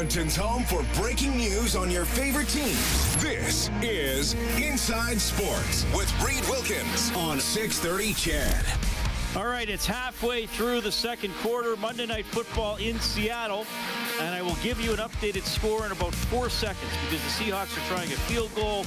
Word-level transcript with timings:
Edmonton's 0.00 0.34
home 0.34 0.64
for 0.64 0.84
breaking 1.00 1.36
news 1.36 1.76
on 1.76 1.90
your 1.90 2.04
favorite 2.04 2.48
teams. 2.48 3.16
This 3.22 3.70
is 3.82 4.34
Inside 4.56 5.20
Sports 5.20 5.86
with 5.94 6.10
Reed 6.22 6.42
Wilkins 6.48 7.12
on 7.14 7.38
630 7.38 8.14
CHED. 8.14 8.80
All 9.36 9.46
right, 9.46 9.68
it's 9.68 9.86
halfway 9.86 10.46
through 10.46 10.80
the 10.80 10.90
second 10.90 11.32
quarter. 11.36 11.76
Monday 11.76 12.06
Night 12.06 12.26
Football 12.26 12.76
in 12.76 12.98
Seattle. 12.98 13.64
And 14.20 14.34
I 14.34 14.42
will 14.42 14.56
give 14.62 14.80
you 14.80 14.90
an 14.92 14.98
updated 14.98 15.44
score 15.44 15.86
in 15.86 15.92
about 15.92 16.12
four 16.14 16.50
seconds 16.50 16.90
because 17.08 17.22
the 17.22 17.44
Seahawks 17.44 17.76
are 17.76 17.94
trying 17.94 18.08
a 18.10 18.16
field 18.26 18.52
goal 18.56 18.84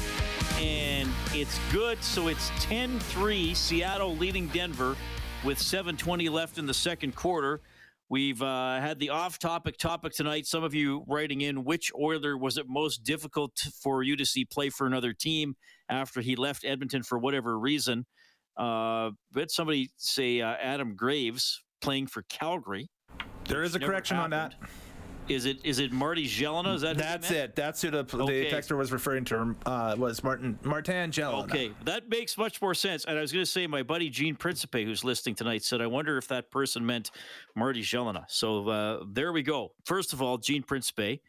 and 0.64 1.10
it's 1.34 1.60
good. 1.72 2.02
So 2.04 2.28
it's 2.30 2.52
10 2.60 3.00
3, 3.00 3.54
Seattle 3.54 4.16
leading 4.16 4.48
Denver 4.48 4.96
with 5.44 5.58
7.20 5.58 6.32
left 6.32 6.58
in 6.58 6.66
the 6.66 6.74
second 6.74 7.16
quarter. 7.16 7.62
We've 8.10 8.42
uh, 8.42 8.80
had 8.80 9.00
the 9.00 9.10
off 9.10 9.40
topic 9.40 9.78
topic 9.78 10.14
tonight. 10.14 10.46
Some 10.46 10.64
of 10.64 10.74
you 10.74 11.04
writing 11.08 11.42
in 11.42 11.64
which 11.64 11.92
Oiler 12.00 12.38
was 12.38 12.58
it 12.58 12.66
most 12.70 13.04
difficult 13.04 13.52
for 13.82 14.04
you 14.04 14.16
to 14.16 14.26
see 14.26 14.46
play 14.46 14.70
for 14.70 14.88
another 14.88 15.14
team 15.14 15.56
after 15.90 16.22
he 16.22 16.36
left 16.36 16.64
Edmonton 16.64 17.04
for 17.04 17.18
whatever 17.18 17.60
reason. 17.60 18.06
Uh, 18.56 19.12
but 19.32 19.52
somebody 19.52 19.90
say 19.98 20.42
uh, 20.42 20.54
Adam 20.62 20.96
Graves 20.96 21.62
playing 21.82 22.08
for 22.08 22.24
Calgary. 22.30 22.90
There 23.46 23.64
is 23.64 23.76
a 23.76 23.80
correction 23.80 24.18
on 24.18 24.30
that. 24.30 24.56
Is 25.30 25.46
it 25.46 25.60
is 25.64 25.80
it 25.80 25.92
Marty 25.92 26.26
Gelinas? 26.28 26.76
Is 26.76 26.82
that 26.82 26.98
That's 26.98 27.32
it. 27.32 27.56
That's 27.56 27.82
who 27.82 27.92
the, 27.92 28.00
Okay. 28.00 28.50
the 28.50 28.56
texter 28.56 28.78
was 28.78 28.92
referring 28.92 29.24
to. 29.26 29.56
Uh, 29.66 29.96
was 29.98 30.24
Martin 30.24 30.60
Martin 30.64 31.12
Gelinas. 31.12 31.44
Okay, 31.46 31.72
that 31.86 32.10
makes 32.10 32.38
much 32.38 32.62
more 32.62 32.74
sense. 32.74 33.06
And 33.06 33.18
I 33.18 33.22
was 33.22 33.32
going 33.32 33.46
to 33.46 33.50
say, 33.50 33.66
my 33.66 33.84
buddy 33.84 34.10
Gene 34.10 34.36
Principe, 34.36 34.84
who's 34.84 35.04
listening 35.04 35.36
tonight, 35.36 35.64
said, 35.64 35.82
"I 35.82 35.88
wonder 35.88 36.18
if 36.18 36.28
that 36.28 36.52
person 36.52 36.86
meant 36.86 37.12
Marty 37.56 37.82
Gelinas." 37.82 38.26
So 38.30 38.68
uh, 38.68 39.04
there 39.12 39.32
we 39.32 39.44
go. 39.44 39.74
First 39.86 40.14
of 40.14 40.22
all, 40.22 40.38
Gene 40.38 40.64
Principe, 40.64 41.22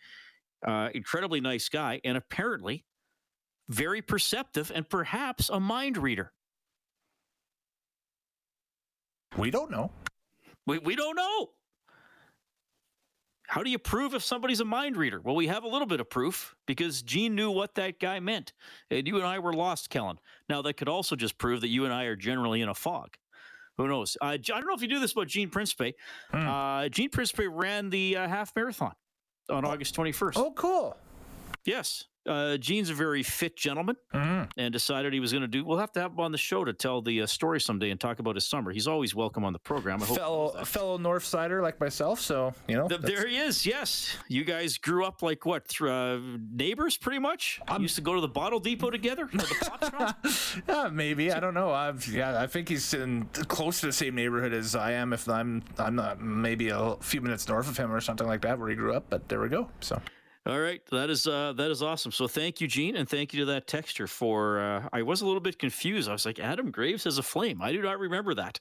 uh, 0.67 0.89
incredibly 0.95 1.41
nice 1.41 1.69
guy, 1.69 2.01
and 2.05 2.17
apparently 2.17 2.85
very 3.69 4.03
perceptive 4.03 4.73
and 4.75 4.89
perhaps 4.89 5.49
a 5.51 5.61
mind 5.61 5.97
reader. 5.97 6.33
We 9.39 9.51
don't 9.51 9.71
know. 9.71 9.91
We 10.67 10.79
we 10.79 10.97
don't 10.97 11.17
know. 11.17 11.51
How 13.47 13.63
do 13.63 13.71
you 13.71 13.79
prove 13.79 14.15
if 14.15 14.23
somebody's 14.23 14.61
a 14.61 14.65
mind 14.65 14.97
reader? 14.97 15.21
Well, 15.21 15.35
we 15.35 15.47
have 15.49 15.65
a 15.65 15.69
little 15.69 15.87
bit 15.87 16.01
of 16.01 16.09
proof 16.09 16.55
because 16.67 17.03
Gene 17.03 17.35
knew 17.35 17.51
what 17.51 17.75
that 17.75 18.01
guy 18.01 18.19
meant. 18.21 18.53
And 18.91 19.07
you 19.07 19.17
and 19.17 19.27
I 19.27 19.39
were 19.39 19.53
lost, 19.53 19.91
Kellen. 19.91 20.19
Now, 20.49 20.63
that 20.63 20.75
could 20.75 20.89
also 20.89 21.15
just 21.15 21.37
prove 21.37 21.61
that 21.61 21.69
you 21.69 21.85
and 21.85 21.93
I 21.93 22.05
are 22.05 22.17
generally 22.17 22.63
in 22.63 22.69
a 22.69 22.75
fog. 22.75 23.17
Who 23.77 23.89
knows? 23.89 24.17
Uh, 24.21 24.27
I 24.27 24.37
don't 24.39 24.67
know 24.67 24.75
if 24.75 24.83
you 24.83 24.89
knew 24.89 25.01
this 25.01 25.13
about 25.13 25.27
Gene 25.27 25.51
Principe. 25.51 25.95
Hmm. 26.31 26.49
Uh, 26.49 26.89
Gene 26.89 27.11
Principe 27.11 27.47
ran 27.47 27.91
the 27.91 28.17
uh, 28.17 28.29
half 28.29 28.53
marathon 28.57 28.95
on 29.51 29.65
August 29.65 29.95
21st. 29.97 30.33
Oh, 30.37 30.53
cool. 30.53 30.97
Yes. 31.65 32.05
Uh, 32.27 32.57
Gene's 32.57 32.91
a 32.91 32.95
very 32.95 33.23
fit 33.23 33.57
gentleman 33.57 33.97
Mhm. 34.15 34.49
and 34.57 34.73
decided 34.73 35.13
he 35.13 35.21
was 35.21 35.31
going 35.33 35.43
to 35.43 35.49
do. 35.49 35.65
We'll 35.65 35.79
have 35.79 35.93
to 35.93 36.01
have 36.01 36.13
him 36.13 36.21
on 36.21 36.33
the 36.33 36.39
show 36.39 36.65
to 36.65 36.73
tell 36.73 37.03
the 37.03 37.23
uh, 37.23 37.27
story 37.27 37.61
someday 37.61 37.91
and 37.91 38.01
talk 38.01 38.19
about 38.19 38.35
his 38.35 38.47
summer. 38.47 38.73
He's 38.73 38.87
always 38.87 39.15
welcome 39.15 39.45
on 39.45 39.53
the 39.53 39.59
program. 39.59 40.03
I 40.03 40.07
hope 40.07 40.17
Fellow 40.19 40.65
fellow 40.65 40.97
North 40.99 41.25
Sider 41.25 41.61
like 41.63 41.79
myself. 41.81 42.21
So 42.21 42.55
you 42.69 42.77
know. 42.77 42.89
Th- 42.89 43.01
that's- 43.01 43.19
there 43.21 43.29
he 43.29 43.37
is. 43.37 43.67
Yes, 43.67 44.17
you 44.29 44.45
guys 44.45 44.79
grew 44.79 45.05
up 45.05 45.23
like 45.23 45.45
what? 45.45 45.69
Th- 45.69 45.91
uh, 45.91 46.19
neighbors, 46.53 46.97
pretty 46.97 47.19
much. 47.19 47.61
i 47.69 47.77
used 47.77 47.97
to 47.97 48.01
go 48.01 48.15
to 48.15 48.21
the 48.21 48.29
bottle 48.29 48.59
depot 48.61 48.91
together. 48.91 49.29
The 49.33 50.15
yeah, 50.69 50.89
maybe 50.93 51.31
I 51.33 51.41
don't 51.41 51.55
know. 51.55 51.71
I've 51.73 52.07
yeah, 52.09 52.41
I 52.41 52.47
think 52.47 52.69
he's 52.69 52.95
in 52.95 53.27
close 53.49 53.81
to 53.81 53.87
the 53.87 53.93
same 53.93 54.15
neighborhood 54.15 54.53
as 54.53 54.75
I 54.75 54.93
am. 54.93 55.13
If 55.13 55.29
I'm 55.29 55.63
I'm 55.79 55.95
not 55.95 56.21
maybe 56.23 56.69
a 56.71 56.97
few 57.01 57.21
minutes 57.21 57.49
north 57.49 57.69
of 57.69 57.77
him 57.77 57.93
or 57.93 58.01
something 58.01 58.27
like 58.27 58.41
that, 58.43 58.59
where 58.59 58.69
he 58.71 58.75
grew 58.77 58.95
up. 58.95 59.05
But 59.11 59.29
there 59.29 59.41
we 59.41 59.49
go. 59.49 59.69
So 59.81 60.01
All 60.47 60.61
right, 60.61 60.85
that 60.91 61.09
is 61.09 61.27
uh, 61.27 61.55
that 61.57 61.71
is 61.71 61.83
awesome. 61.83 62.13
So 62.13 62.29
thank 62.29 62.61
you, 62.61 62.69
Gene, 62.69 62.97
and 62.97 63.09
thank 63.09 63.33
you 63.33 63.41
to 63.41 63.47
that 63.47 63.67
texture 63.67 64.07
for. 64.07 64.61
Uh, 64.61 64.89
I 64.93 65.01
was 65.01 65.23
a 65.23 65.27
little 65.27 65.41
bit 65.41 65.59
confused. 65.59 66.07
I 66.09 66.13
was 66.13 66.27
like, 66.27 66.39
Adam 66.39 66.71
Graves 66.71 67.05
has 67.05 67.17
a 67.17 67.23
flame. 67.23 67.63
I 67.63 67.73
do 67.73 67.81
not 67.81 67.99
remember 67.99 68.35
that. 68.35 68.61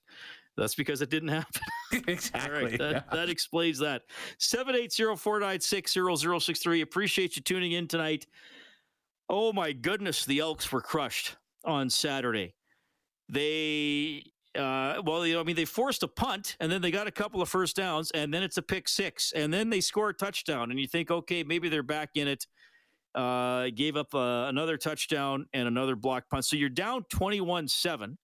That's 0.55 0.75
because 0.75 1.01
it 1.01 1.09
didn't 1.09 1.29
happen. 1.29 1.61
Exactly. 2.07 2.63
right, 2.63 2.79
that, 2.79 2.91
yeah. 2.91 3.01
that 3.11 3.29
explains 3.29 3.77
that. 3.79 4.03
780-496-0063. 4.39 6.81
Appreciate 6.81 7.35
you 7.35 7.44
tuning 7.44 7.73
in 7.73 7.88
tonight. 7.88 8.25
Oh 9.29 9.53
my 9.53 9.73
goodness, 9.73 10.25
the 10.25 10.39
Elks 10.39 10.71
were 10.71 10.81
crushed 10.81 11.35
on 11.63 11.91
Saturday. 11.91 12.55
They 13.29 14.23
uh, 14.58 15.02
well, 15.06 15.25
you 15.25 15.34
know, 15.34 15.41
I 15.41 15.44
mean, 15.44 15.56
they 15.56 15.66
forced 15.66 16.03
a 16.03 16.08
punt, 16.08 16.56
and 16.59 16.72
then 16.72 16.81
they 16.81 16.91
got 16.91 17.08
a 17.08 17.12
couple 17.12 17.41
of 17.41 17.50
first 17.50 17.75
downs, 17.75 18.12
and 18.12 18.34
then 18.34 18.44
it's 18.44 18.58
a 18.58 18.62
pick 18.62 18.88
six, 18.88 19.31
and 19.36 19.53
then 19.53 19.69
they 19.69 19.81
score 19.81 20.09
a 20.09 20.14
touchdown, 20.14 20.72
and 20.72 20.80
you 20.80 20.88
think, 20.88 21.12
okay, 21.12 21.44
maybe 21.44 21.69
they're 21.69 21.84
back 21.84 22.12
in 22.16 22.28
it. 22.28 22.46
Uh, 23.16 23.69
gave 23.75 23.96
up 23.96 24.16
uh, 24.16 24.46
another 24.47 24.75
touchdown 24.75 25.46
and 25.53 25.68
another 25.68 25.96
block 25.96 26.24
punt, 26.31 26.44
so 26.46 26.56
you're 26.56 26.68
down 26.68 27.03
twenty-one-seven, 27.09 28.18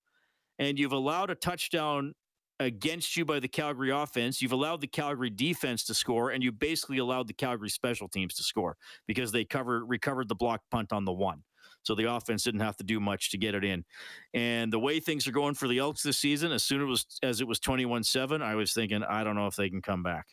and 0.57 0.79
you've 0.79 0.93
allowed 0.93 1.29
a 1.29 1.35
touchdown 1.35 2.15
against 2.59 3.15
you 3.15 3.23
by 3.23 3.39
the 3.39 3.47
Calgary 3.47 3.91
offense. 3.91 4.41
You've 4.41 4.51
allowed 4.51 4.81
the 4.81 4.87
Calgary 4.87 5.29
defense 5.29 5.83
to 5.85 5.93
score, 5.93 6.31
and 6.31 6.43
you 6.43 6.51
basically 6.51 6.97
allowed 6.97 7.27
the 7.27 7.33
Calgary 7.33 7.69
special 7.69 8.07
teams 8.07 8.33
to 8.33 8.43
score 8.43 8.77
because 9.05 9.31
they 9.31 9.45
cover 9.45 9.85
recovered 9.85 10.27
the 10.27 10.35
block 10.35 10.61
punt 10.71 10.91
on 10.91 11.05
the 11.05 11.13
one. 11.13 11.43
So 11.83 11.95
the 11.95 12.11
offense 12.11 12.43
didn't 12.43 12.59
have 12.61 12.77
to 12.77 12.83
do 12.83 12.99
much 12.99 13.31
to 13.31 13.37
get 13.37 13.55
it 13.55 13.63
in. 13.63 13.85
And 14.33 14.71
the 14.71 14.79
way 14.79 14.99
things 14.99 15.27
are 15.27 15.31
going 15.31 15.55
for 15.55 15.67
the 15.67 15.79
Elks 15.79 16.03
this 16.03 16.17
season, 16.17 16.51
as 16.51 16.63
soon 16.63 16.81
as 16.81 16.83
it 16.83 16.89
was 16.89 17.05
as 17.23 17.41
it 17.41 17.47
was 17.47 17.59
21-7, 17.59 18.41
I 18.41 18.55
was 18.55 18.73
thinking, 18.73 19.03
I 19.03 19.23
don't 19.23 19.35
know 19.35 19.47
if 19.47 19.55
they 19.55 19.69
can 19.69 19.81
come 19.81 20.03
back. 20.03 20.27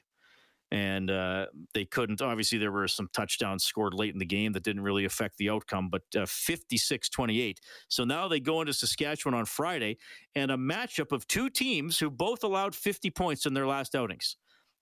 And 0.72 1.12
uh, 1.12 1.46
they 1.74 1.84
couldn't. 1.84 2.20
Obviously, 2.20 2.58
there 2.58 2.72
were 2.72 2.88
some 2.88 3.08
touchdowns 3.12 3.62
scored 3.62 3.94
late 3.94 4.12
in 4.12 4.18
the 4.18 4.26
game 4.26 4.52
that 4.52 4.64
didn't 4.64 4.82
really 4.82 5.04
affect 5.04 5.38
the 5.38 5.48
outcome, 5.48 5.88
but 5.90 6.02
uh, 6.16 6.22
56-28. 6.22 7.58
So 7.88 8.02
now 8.02 8.26
they 8.26 8.40
go 8.40 8.60
into 8.60 8.72
Saskatchewan 8.72 9.34
on 9.34 9.44
Friday 9.44 9.98
and 10.34 10.50
a 10.50 10.56
matchup 10.56 11.12
of 11.12 11.28
two 11.28 11.50
teams 11.50 12.00
who 12.00 12.10
both 12.10 12.42
allowed 12.42 12.74
50 12.74 13.10
points 13.10 13.46
in 13.46 13.54
their 13.54 13.66
last 13.66 13.94
outings. 13.94 14.36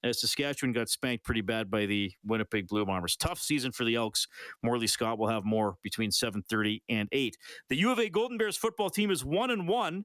As 0.04 0.20
Saskatchewan 0.20 0.74
got 0.74 0.90
spanked 0.90 1.24
pretty 1.24 1.40
bad 1.40 1.70
by 1.70 1.86
the 1.86 2.12
Winnipeg 2.26 2.68
Blue 2.68 2.84
Bombers. 2.84 3.16
Tough 3.16 3.40
season 3.40 3.72
for 3.72 3.84
the 3.84 3.94
Elks. 3.94 4.28
Morley 4.62 4.86
Scott 4.86 5.18
will 5.18 5.28
have 5.28 5.46
more 5.46 5.76
between 5.82 6.10
7:30 6.10 6.82
and 6.90 7.08
8. 7.10 7.38
The 7.70 7.76
U 7.76 7.90
of 7.90 7.98
A 7.98 8.10
Golden 8.10 8.36
Bears 8.36 8.58
football 8.58 8.90
team 8.90 9.10
is 9.10 9.24
1 9.24 9.50
and 9.50 9.66
1 9.66 10.04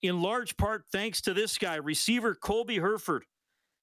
in 0.00 0.22
large 0.22 0.56
part 0.56 0.84
thanks 0.90 1.20
to 1.20 1.34
this 1.34 1.58
guy, 1.58 1.74
receiver 1.76 2.34
Colby 2.34 2.78
Herford. 2.78 3.26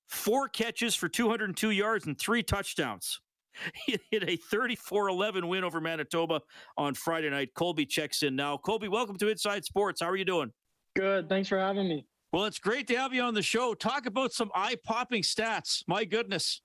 Four 0.08 0.50
catches 0.50 0.96
for 0.96 1.08
202 1.08 1.70
yards 1.70 2.08
and 2.08 2.20
three 2.20 2.44
touchdowns. 2.44 3.20
He 3.86 4.00
hit 4.10 4.24
a 4.24 4.36
34-11 4.52 5.48
win 5.48 5.64
over 5.64 5.80
Manitoba 5.80 6.42
on 6.76 6.96
Friday 6.96 7.30
night. 7.30 7.54
Colby 7.54 7.86
checks 7.86 8.24
in 8.24 8.36
now. 8.36 8.58
Colby, 8.58 8.88
welcome 8.88 9.16
to 9.18 9.30
Inside 9.30 9.64
Sports. 9.64 10.02
How 10.02 10.10
are 10.10 10.16
you 10.16 10.26
doing? 10.26 10.52
Good. 10.96 11.30
Thanks 11.30 11.50
for 11.50 11.60
having 11.60 11.88
me. 11.88 12.08
Well, 12.34 12.46
it's 12.46 12.58
great 12.58 12.88
to 12.88 12.96
have 12.96 13.14
you 13.14 13.22
on 13.22 13.36
the 13.36 13.44
show. 13.44 13.76
Talk 13.76 14.08
about 14.08 14.34
some 14.34 14.50
eye-popping 14.56 15.22
stats. 15.22 15.84
My 15.88 16.04
goodness. 16.04 16.64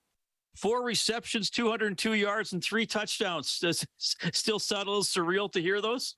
Four 0.56 0.82
receptions, 0.82 1.50
202 1.50 2.14
yards, 2.14 2.54
and 2.54 2.64
three 2.64 2.86
touchdowns. 2.86 3.58
Does 3.60 3.86
still 3.98 4.56
little 4.56 5.02
surreal 5.02 5.52
to 5.52 5.60
hear 5.60 5.82
those? 5.82 6.16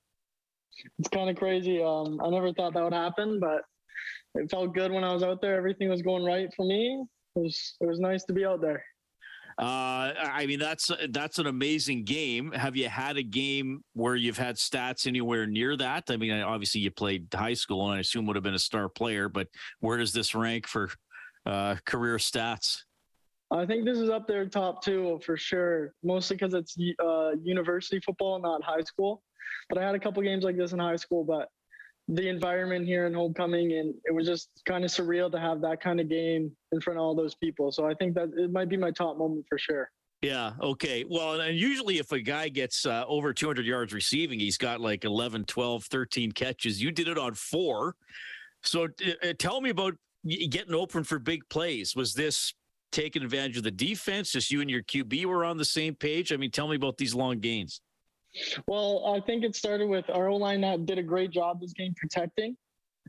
It's 0.99 1.09
kind 1.09 1.29
of 1.29 1.35
crazy. 1.35 1.83
Um, 1.83 2.21
I 2.23 2.29
never 2.29 2.53
thought 2.53 2.73
that 2.75 2.83
would 2.83 2.93
happen, 2.93 3.41
but 3.41 3.63
it 4.35 4.49
felt 4.49 4.73
good 4.73 4.89
when 4.89 5.03
I 5.03 5.13
was 5.13 5.21
out 5.21 5.41
there. 5.41 5.57
Everything 5.57 5.89
was 5.89 6.01
going 6.01 6.23
right 6.23 6.47
for 6.55 6.65
me. 6.65 7.03
It 7.35 7.39
was 7.39 7.75
it 7.81 7.87
was 7.87 7.99
nice 7.99 8.23
to 8.25 8.33
be 8.33 8.45
out 8.45 8.61
there. 8.61 8.81
Uh, 9.57 10.13
I 10.19 10.45
mean, 10.47 10.59
that's 10.59 10.91
that's 11.09 11.39
an 11.39 11.47
amazing 11.47 12.03
game. 12.03 12.51
Have 12.51 12.75
you 12.75 12.89
had 12.89 13.17
a 13.17 13.23
game 13.23 13.83
where 13.93 14.15
you've 14.15 14.37
had 14.37 14.55
stats 14.55 15.07
anywhere 15.07 15.45
near 15.45 15.75
that? 15.77 16.05
I 16.09 16.17
mean, 16.17 16.31
obviously 16.41 16.81
you 16.81 16.91
played 16.91 17.27
high 17.33 17.53
school, 17.53 17.87
and 17.87 17.97
I 17.97 17.99
assume 17.99 18.25
would 18.27 18.35
have 18.35 18.43
been 18.43 18.53
a 18.53 18.59
star 18.59 18.89
player. 18.89 19.29
But 19.29 19.47
where 19.79 19.97
does 19.97 20.13
this 20.13 20.33
rank 20.35 20.67
for 20.67 20.89
uh, 21.45 21.75
career 21.85 22.17
stats? 22.17 22.83
I 23.51 23.65
think 23.65 23.83
this 23.83 23.97
is 23.97 24.09
up 24.09 24.27
there 24.27 24.45
top 24.45 24.81
two 24.81 25.19
for 25.25 25.35
sure. 25.35 25.93
Mostly 26.03 26.37
because 26.37 26.53
it's 26.53 26.77
uh, 27.03 27.31
university 27.43 27.99
football, 27.99 28.39
not 28.39 28.63
high 28.63 28.81
school. 28.81 29.21
But 29.69 29.77
I 29.77 29.85
had 29.85 29.95
a 29.95 29.99
couple 29.99 30.23
games 30.23 30.43
like 30.43 30.57
this 30.57 30.71
in 30.71 30.79
high 30.79 30.95
school. 30.95 31.23
But 31.23 31.49
the 32.07 32.27
environment 32.27 32.85
here 32.85 33.05
in 33.05 33.13
homecoming, 33.13 33.73
and 33.73 33.93
it 34.05 34.13
was 34.13 34.27
just 34.27 34.49
kind 34.65 34.83
of 34.83 34.91
surreal 34.91 35.31
to 35.31 35.39
have 35.39 35.61
that 35.61 35.81
kind 35.81 35.99
of 35.99 36.09
game 36.09 36.51
in 36.71 36.81
front 36.81 36.99
of 36.99 37.03
all 37.03 37.15
those 37.15 37.35
people. 37.35 37.71
So 37.71 37.85
I 37.85 37.93
think 37.93 38.15
that 38.15 38.29
it 38.37 38.51
might 38.51 38.69
be 38.69 38.77
my 38.77 38.91
top 38.91 39.17
moment 39.17 39.45
for 39.47 39.57
sure. 39.57 39.89
Yeah. 40.21 40.53
Okay. 40.61 41.03
Well, 41.09 41.41
and 41.41 41.57
usually 41.57 41.97
if 41.97 42.11
a 42.11 42.21
guy 42.21 42.49
gets 42.49 42.85
uh, 42.85 43.05
over 43.07 43.33
200 43.33 43.65
yards 43.65 43.91
receiving, 43.91 44.39
he's 44.39 44.57
got 44.57 44.79
like 44.79 45.03
11, 45.03 45.45
12, 45.45 45.85
13 45.85 46.31
catches. 46.31 46.81
You 46.81 46.91
did 46.91 47.07
it 47.07 47.17
on 47.17 47.33
four. 47.33 47.95
So 48.61 48.87
uh, 49.23 49.33
tell 49.39 49.61
me 49.61 49.71
about 49.71 49.95
getting 50.27 50.75
open 50.75 51.03
for 51.03 51.17
big 51.17 51.41
plays. 51.49 51.95
Was 51.95 52.13
this 52.13 52.53
taking 52.91 53.23
advantage 53.23 53.57
of 53.57 53.63
the 53.63 53.71
defense? 53.71 54.31
Just 54.31 54.51
you 54.51 54.61
and 54.61 54.69
your 54.69 54.83
QB 54.83 55.25
were 55.25 55.43
on 55.43 55.57
the 55.57 55.65
same 55.65 55.95
page? 55.95 56.31
I 56.31 56.37
mean, 56.37 56.51
tell 56.51 56.67
me 56.67 56.75
about 56.75 56.97
these 56.97 57.15
long 57.15 57.39
gains. 57.39 57.81
Well, 58.67 59.13
I 59.15 59.19
think 59.25 59.43
it 59.43 59.55
started 59.55 59.87
with 59.89 60.09
our 60.09 60.29
O 60.29 60.37
line 60.37 60.61
that 60.61 60.85
did 60.85 60.97
a 60.97 61.03
great 61.03 61.31
job 61.31 61.59
this 61.59 61.73
game 61.73 61.93
protecting, 61.95 62.55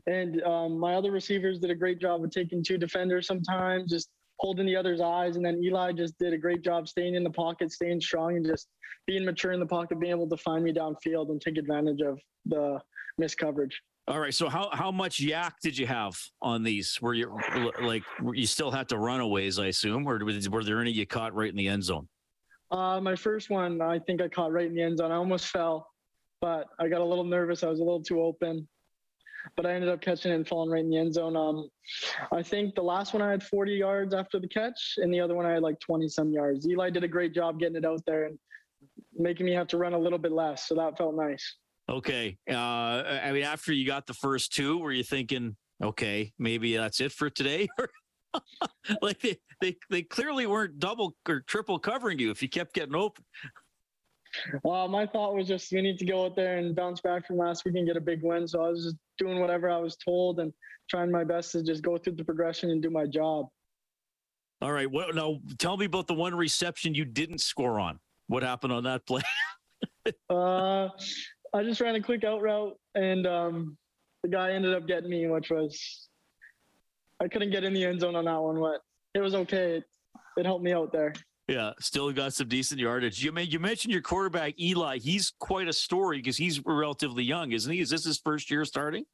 and 0.07 0.41
um, 0.43 0.77
my 0.77 0.95
other 0.95 1.11
receivers 1.11 1.59
did 1.59 1.69
a 1.69 1.75
great 1.75 1.99
job 1.99 2.23
of 2.23 2.31
taking 2.31 2.63
two 2.63 2.77
defenders 2.77 3.27
sometimes, 3.27 3.89
just 3.89 4.09
holding 4.39 4.65
the 4.65 4.75
other's 4.75 4.99
eyes, 4.99 5.35
and 5.35 5.45
then 5.45 5.61
Eli 5.63 5.93
just 5.93 6.17
did 6.19 6.33
a 6.33 6.37
great 6.37 6.61
job 6.63 6.87
staying 6.87 7.15
in 7.15 7.23
the 7.23 7.29
pocket, 7.29 7.71
staying 7.71 8.01
strong, 8.01 8.35
and 8.35 8.45
just 8.45 8.67
being 9.07 9.23
mature 9.23 9.51
in 9.51 9.59
the 9.59 9.65
pocket, 9.65 9.99
being 9.99 10.11
able 10.11 10.29
to 10.29 10.37
find 10.37 10.63
me 10.63 10.73
downfield 10.73 11.29
and 11.29 11.39
take 11.39 11.57
advantage 11.57 12.01
of 12.01 12.19
the 12.45 12.79
missed 13.17 13.37
coverage. 13.37 13.81
All 14.07 14.19
right. 14.19 14.33
So 14.33 14.49
how 14.49 14.69
how 14.73 14.91
much 14.91 15.19
YAC 15.19 15.53
did 15.61 15.77
you 15.77 15.87
have 15.87 16.19
on 16.41 16.61
these? 16.61 16.99
Were 17.01 17.13
you 17.13 17.39
like 17.81 18.03
you 18.33 18.45
still 18.45 18.69
had 18.69 18.89
to 18.89 18.97
run 18.97 19.21
a 19.21 19.27
ways, 19.27 19.59
I 19.59 19.67
assume, 19.67 20.05
or 20.05 20.19
were 20.51 20.63
there 20.63 20.81
any 20.81 20.91
you 20.91 21.07
caught 21.07 21.33
right 21.33 21.49
in 21.49 21.55
the 21.55 21.69
end 21.69 21.85
zone? 21.85 22.09
Uh, 22.73 22.99
my 22.99 23.15
first 23.15 23.51
one, 23.51 23.81
I 23.81 23.99
think 23.99 24.19
I 24.19 24.27
caught 24.27 24.51
right 24.51 24.65
in 24.65 24.73
the 24.73 24.81
end 24.81 24.97
zone. 24.97 25.11
I 25.11 25.15
almost 25.15 25.45
fell, 25.45 25.91
but 26.41 26.69
I 26.79 26.87
got 26.87 27.01
a 27.01 27.05
little 27.05 27.23
nervous. 27.23 27.63
I 27.63 27.67
was 27.67 27.79
a 27.79 27.83
little 27.83 28.01
too 28.01 28.19
open, 28.19 28.67
but 29.55 29.67
I 29.67 29.73
ended 29.75 29.91
up 29.91 30.01
catching 30.01 30.31
it 30.31 30.35
and 30.35 30.47
falling 30.47 30.71
right 30.71 30.83
in 30.83 30.89
the 30.89 30.97
end 30.97 31.13
zone. 31.13 31.37
Um, 31.37 31.69
I 32.31 32.41
think 32.41 32.73
the 32.73 32.81
last 32.81 33.13
one 33.13 33.21
I 33.21 33.29
had 33.29 33.43
40 33.43 33.73
yards 33.73 34.15
after 34.15 34.39
the 34.39 34.47
catch, 34.47 34.95
and 34.97 35.13
the 35.13 35.19
other 35.19 35.35
one 35.35 35.45
I 35.45 35.51
had 35.51 35.61
like 35.61 35.79
20 35.81 36.09
some 36.09 36.31
yards. 36.31 36.67
Eli 36.67 36.89
did 36.89 37.03
a 37.03 37.07
great 37.07 37.35
job 37.35 37.59
getting 37.59 37.75
it 37.75 37.85
out 37.85 38.01
there 38.07 38.25
and 38.25 38.39
making 39.15 39.45
me 39.45 39.53
have 39.53 39.67
to 39.67 39.77
run 39.77 39.93
a 39.93 39.99
little 39.99 40.17
bit 40.17 40.31
less, 40.31 40.67
so 40.67 40.73
that 40.73 40.97
felt 40.97 41.13
nice. 41.13 41.57
Okay. 41.87 42.37
Uh, 42.49 42.53
I 42.53 43.31
mean, 43.33 43.43
after 43.43 43.71
you 43.71 43.85
got 43.85 44.07
the 44.07 44.15
first 44.15 44.51
two, 44.51 44.79
were 44.79 44.91
you 44.91 45.03
thinking, 45.03 45.57
okay, 45.83 46.33
maybe 46.39 46.75
that's 46.75 46.99
it 47.01 47.11
for 47.11 47.29
today? 47.29 47.67
like 49.01 49.19
they, 49.21 49.39
they 49.61 49.77
they 49.89 50.01
clearly 50.01 50.45
weren't 50.47 50.79
double 50.79 51.15
or 51.27 51.41
triple 51.41 51.79
covering 51.79 52.19
you 52.19 52.31
if 52.31 52.41
you 52.41 52.49
kept 52.49 52.73
getting 52.73 52.95
open. 52.95 53.23
Well, 54.63 54.87
my 54.87 55.05
thought 55.05 55.35
was 55.35 55.47
just 55.47 55.71
we 55.71 55.81
need 55.81 55.99
to 55.99 56.05
go 56.05 56.25
out 56.25 56.35
there 56.35 56.57
and 56.57 56.75
bounce 56.75 57.01
back 57.01 57.27
from 57.27 57.37
last 57.37 57.65
week 57.65 57.75
and 57.75 57.85
get 57.85 57.97
a 57.97 58.01
big 58.01 58.23
win. 58.23 58.47
So 58.47 58.63
I 58.63 58.69
was 58.69 58.83
just 58.83 58.95
doing 59.17 59.39
whatever 59.39 59.69
I 59.69 59.77
was 59.77 59.95
told 59.95 60.39
and 60.39 60.51
trying 60.89 61.11
my 61.11 61.23
best 61.23 61.51
to 61.51 61.63
just 61.63 61.83
go 61.83 61.97
through 61.97 62.13
the 62.13 62.23
progression 62.23 62.71
and 62.71 62.81
do 62.81 62.89
my 62.89 63.05
job. 63.05 63.47
All 64.61 64.71
right. 64.71 64.89
Well, 64.89 65.13
now 65.13 65.39
tell 65.59 65.77
me 65.77 65.85
about 65.85 66.07
the 66.07 66.13
one 66.13 66.33
reception 66.33 66.95
you 66.95 67.05
didn't 67.05 67.39
score 67.39 67.79
on. 67.79 67.99
What 68.27 68.43
happened 68.43 68.73
on 68.73 68.83
that 68.85 69.05
play? 69.05 69.21
uh, 70.29 70.89
I 71.53 71.63
just 71.63 71.81
ran 71.81 71.95
a 71.95 72.01
quick 72.01 72.23
out 72.23 72.41
route 72.41 72.77
and 72.95 73.27
um, 73.27 73.77
the 74.23 74.29
guy 74.29 74.51
ended 74.51 74.73
up 74.73 74.87
getting 74.87 75.09
me, 75.09 75.27
which 75.27 75.51
was 75.51 76.07
I 77.23 77.27
couldn't 77.29 77.51
get 77.51 77.63
in 77.63 77.73
the 77.73 77.85
end 77.85 78.01
zone 78.01 78.15
on 78.15 78.25
that 78.25 78.41
one, 78.41 78.59
but 78.59 78.81
it 79.13 79.21
was 79.21 79.33
okay. 79.33 79.77
It, 79.77 79.83
it 80.35 80.45
helped 80.45 80.63
me 80.63 80.73
out 80.73 80.91
there. 80.91 81.13
Yeah, 81.47 81.71
still 81.79 82.11
got 82.11 82.33
some 82.33 82.47
decent 82.47 82.79
yardage. 82.79 83.23
You 83.23 83.31
may, 83.31 83.43
you 83.43 83.59
mentioned 83.59 83.93
your 83.93 84.01
quarterback 84.01 84.59
Eli. 84.59 84.97
He's 84.97 85.33
quite 85.39 85.67
a 85.67 85.73
story 85.73 86.17
because 86.17 86.37
he's 86.37 86.63
relatively 86.65 87.23
young, 87.23 87.51
isn't 87.51 87.71
he? 87.71 87.79
Is 87.79 87.89
this 87.89 88.03
his 88.03 88.19
first 88.19 88.51
year 88.51 88.65
starting? 88.65 89.05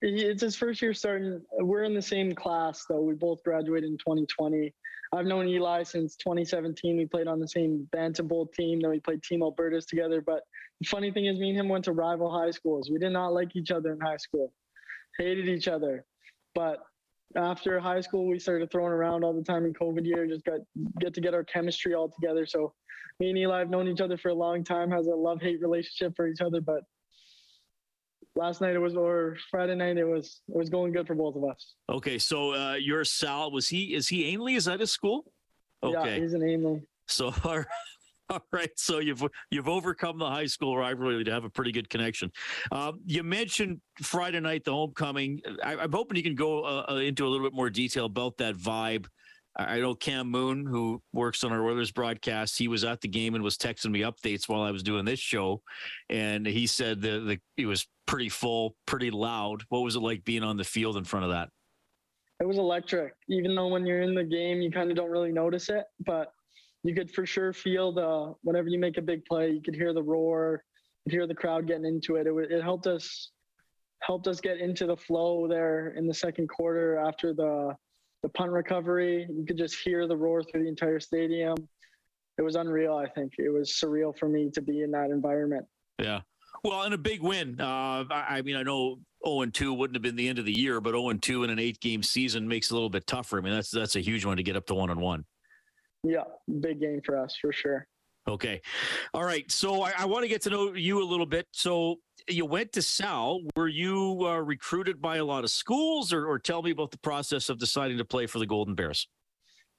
It's 0.00 0.42
his 0.42 0.56
first 0.56 0.82
year 0.82 0.94
starting. 0.94 1.40
We're 1.60 1.84
in 1.84 1.94
the 1.94 2.02
same 2.02 2.34
class 2.34 2.84
though. 2.88 3.00
We 3.00 3.14
both 3.14 3.42
graduated 3.44 3.90
in 3.90 3.98
2020. 3.98 4.72
I've 5.14 5.26
known 5.26 5.46
Eli 5.46 5.82
since 5.82 6.16
2017. 6.16 6.96
We 6.96 7.06
played 7.06 7.28
on 7.28 7.38
the 7.38 7.46
same 7.46 7.88
Bantam 7.92 8.26
Bowl 8.26 8.46
team. 8.46 8.80
Then 8.80 8.90
we 8.90 8.98
played 8.98 9.22
Team 9.22 9.42
Alberta's 9.42 9.86
together. 9.86 10.20
But 10.20 10.42
the 10.80 10.88
funny 10.88 11.12
thing 11.12 11.26
is, 11.26 11.38
me 11.38 11.50
and 11.50 11.58
him 11.58 11.68
went 11.68 11.84
to 11.84 11.92
rival 11.92 12.30
high 12.30 12.50
schools. 12.50 12.90
We 12.90 12.98
did 12.98 13.12
not 13.12 13.32
like 13.32 13.54
each 13.54 13.70
other 13.70 13.92
in 13.92 14.00
high 14.00 14.16
school, 14.16 14.52
hated 15.18 15.48
each 15.48 15.68
other. 15.68 16.04
But 16.54 16.78
after 17.36 17.78
high 17.80 18.00
school, 18.00 18.26
we 18.26 18.38
started 18.38 18.70
throwing 18.70 18.92
around 18.92 19.24
all 19.24 19.32
the 19.32 19.42
time 19.42 19.64
in 19.64 19.72
COVID 19.72 20.04
year. 20.04 20.26
Just 20.26 20.44
got 20.44 20.60
get 21.00 21.14
to 21.14 21.20
get 21.20 21.34
our 21.34 21.44
chemistry 21.44 21.94
all 21.94 22.08
together. 22.08 22.46
So 22.46 22.74
me 23.20 23.30
and 23.30 23.38
Eli 23.38 23.58
have 23.58 23.70
known 23.70 23.88
each 23.88 24.00
other 24.00 24.16
for 24.16 24.28
a 24.28 24.34
long 24.34 24.64
time. 24.64 24.90
Has 24.90 25.06
a 25.06 25.14
love 25.14 25.40
hate 25.40 25.60
relationship 25.60 26.14
for 26.16 26.26
each 26.26 26.40
other. 26.40 26.60
But 26.60 26.82
last 28.34 28.60
night 28.60 28.74
it 28.74 28.78
was 28.78 28.96
or 28.96 29.36
Friday 29.50 29.74
night 29.74 29.96
it 29.96 30.04
was 30.04 30.40
it 30.48 30.56
was 30.56 30.70
going 30.70 30.92
good 30.92 31.06
for 31.06 31.14
both 31.14 31.36
of 31.36 31.44
us. 31.44 31.74
Okay, 31.90 32.18
so 32.18 32.54
uh, 32.54 32.74
your 32.74 33.04
Sal 33.04 33.50
was 33.50 33.68
he 33.68 33.94
is 33.94 34.08
he 34.08 34.34
Ainlay? 34.36 34.56
Is 34.56 34.66
that 34.66 34.80
his 34.80 34.90
school? 34.90 35.32
Okay, 35.82 36.16
yeah, 36.16 36.20
he's 36.20 36.34
an 36.34 36.42
Ainlay. 36.42 36.82
So 37.06 37.32
all 38.30 38.44
right, 38.52 38.70
so 38.76 38.98
you've 38.98 39.24
you've 39.50 39.68
overcome 39.68 40.18
the 40.18 40.28
high 40.28 40.46
school 40.46 40.76
rivalry 40.76 41.24
to 41.24 41.30
have 41.30 41.44
a 41.44 41.50
pretty 41.50 41.72
good 41.72 41.88
connection. 41.88 42.30
Uh, 42.70 42.92
you 43.04 43.22
mentioned 43.22 43.80
Friday 44.02 44.40
night, 44.40 44.64
the 44.64 44.72
homecoming. 44.72 45.40
I, 45.62 45.74
am 45.74 45.92
hoping 45.92 46.16
you 46.16 46.22
can 46.22 46.34
go 46.34 46.64
uh, 46.64 46.84
uh, 46.90 46.94
into 46.96 47.26
a 47.26 47.28
little 47.28 47.46
bit 47.46 47.54
more 47.54 47.70
detail 47.70 48.06
about 48.06 48.36
that 48.38 48.56
vibe. 48.56 49.06
I 49.54 49.80
know 49.80 49.94
Cam 49.94 50.30
Moon, 50.30 50.64
who 50.64 51.02
works 51.12 51.44
on 51.44 51.52
our 51.52 51.62
Oilers 51.62 51.90
broadcast, 51.90 52.58
he 52.58 52.68
was 52.68 52.84
at 52.84 53.02
the 53.02 53.08
game 53.08 53.34
and 53.34 53.44
was 53.44 53.58
texting 53.58 53.90
me 53.90 54.00
updates 54.00 54.48
while 54.48 54.62
I 54.62 54.70
was 54.70 54.82
doing 54.82 55.04
this 55.04 55.20
show, 55.20 55.60
and 56.08 56.46
he 56.46 56.66
said 56.66 57.02
the 57.02 57.20
the 57.20 57.38
it 57.56 57.66
was 57.66 57.86
pretty 58.06 58.30
full, 58.30 58.76
pretty 58.86 59.10
loud. 59.10 59.62
What 59.68 59.80
was 59.80 59.96
it 59.96 60.00
like 60.00 60.24
being 60.24 60.42
on 60.42 60.56
the 60.56 60.64
field 60.64 60.96
in 60.96 61.04
front 61.04 61.24
of 61.24 61.32
that? 61.32 61.50
It 62.40 62.46
was 62.46 62.58
electric. 62.58 63.12
Even 63.28 63.54
though 63.54 63.68
when 63.68 63.86
you're 63.86 64.02
in 64.02 64.14
the 64.14 64.24
game, 64.24 64.62
you 64.62 64.70
kind 64.70 64.90
of 64.90 64.96
don't 64.96 65.10
really 65.10 65.32
notice 65.32 65.68
it, 65.68 65.84
but 66.04 66.32
you 66.84 66.94
could 66.94 67.10
for 67.10 67.24
sure 67.26 67.52
feel 67.52 67.92
the 67.92 68.34
whenever 68.42 68.68
you 68.68 68.78
make 68.78 68.98
a 68.98 69.02
big 69.02 69.24
play, 69.24 69.50
you 69.50 69.62
could 69.62 69.74
hear 69.74 69.92
the 69.92 70.02
roar, 70.02 70.64
you 71.04 71.12
hear 71.12 71.26
the 71.26 71.34
crowd 71.34 71.66
getting 71.66 71.84
into 71.84 72.16
it. 72.16 72.26
It, 72.26 72.34
it 72.50 72.62
helped 72.62 72.86
us 72.86 73.30
helped 74.00 74.26
us 74.26 74.40
get 74.40 74.58
into 74.58 74.86
the 74.86 74.96
flow 74.96 75.46
there 75.46 75.90
in 75.96 76.08
the 76.08 76.14
second 76.14 76.48
quarter 76.48 76.98
after 76.98 77.32
the 77.32 77.74
the 78.22 78.28
punt 78.30 78.50
recovery. 78.50 79.26
You 79.30 79.44
could 79.46 79.58
just 79.58 79.76
hear 79.76 80.06
the 80.06 80.16
roar 80.16 80.42
through 80.42 80.62
the 80.62 80.68
entire 80.68 81.00
stadium. 81.00 81.56
It 82.38 82.42
was 82.42 82.56
unreal. 82.56 82.96
I 82.96 83.08
think 83.08 83.32
it 83.38 83.50
was 83.50 83.70
surreal 83.70 84.16
for 84.16 84.28
me 84.28 84.50
to 84.54 84.62
be 84.62 84.82
in 84.82 84.90
that 84.92 85.10
environment. 85.10 85.66
Yeah. 85.98 86.20
Well, 86.64 86.82
and 86.82 86.94
a 86.94 86.98
big 86.98 87.20
win. 87.20 87.60
Uh, 87.60 88.04
I, 88.10 88.38
I 88.38 88.42
mean, 88.42 88.56
I 88.56 88.62
know 88.62 88.98
0 89.26 89.42
and 89.42 89.54
2 89.54 89.74
wouldn't 89.74 89.96
have 89.96 90.02
been 90.02 90.16
the 90.16 90.28
end 90.28 90.38
of 90.38 90.44
the 90.44 90.56
year, 90.56 90.80
but 90.80 90.90
0 90.90 91.10
and 91.10 91.22
2 91.22 91.44
in 91.44 91.50
an 91.50 91.58
eight 91.58 91.80
game 91.80 92.02
season 92.02 92.46
makes 92.46 92.70
it 92.70 92.72
a 92.72 92.74
little 92.74 92.90
bit 92.90 93.06
tougher. 93.06 93.38
I 93.38 93.40
mean, 93.40 93.52
that's 93.52 93.70
that's 93.70 93.96
a 93.96 94.00
huge 94.00 94.24
one 94.24 94.36
to 94.36 94.42
get 94.42 94.56
up 94.56 94.66
to 94.66 94.74
one 94.74 94.90
on 94.90 95.00
one. 95.00 95.24
Yeah, 96.02 96.24
big 96.60 96.80
game 96.80 97.00
for 97.04 97.16
us 97.16 97.36
for 97.40 97.52
sure. 97.52 97.86
Okay. 98.28 98.60
All 99.14 99.24
right. 99.24 99.50
So 99.50 99.82
I, 99.82 99.92
I 99.98 100.04
want 100.04 100.22
to 100.22 100.28
get 100.28 100.42
to 100.42 100.50
know 100.50 100.74
you 100.74 101.02
a 101.02 101.04
little 101.04 101.26
bit. 101.26 101.46
So 101.50 101.96
you 102.28 102.44
went 102.44 102.72
to 102.72 102.82
Sal. 102.82 103.40
Were 103.56 103.68
you 103.68 104.20
uh, 104.24 104.38
recruited 104.38 105.02
by 105.02 105.16
a 105.16 105.24
lot 105.24 105.42
of 105.42 105.50
schools, 105.50 106.12
or, 106.12 106.26
or 106.26 106.38
tell 106.38 106.62
me 106.62 106.70
about 106.70 106.92
the 106.92 106.98
process 106.98 107.48
of 107.48 107.58
deciding 107.58 107.98
to 107.98 108.04
play 108.04 108.26
for 108.26 108.38
the 108.38 108.46
Golden 108.46 108.74
Bears? 108.74 109.08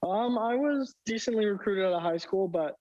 Um, 0.06 0.36
I 0.36 0.54
was 0.54 0.94
decently 1.06 1.46
recruited 1.46 1.86
out 1.86 1.94
of 1.94 2.02
high 2.02 2.18
school, 2.18 2.46
but 2.46 2.76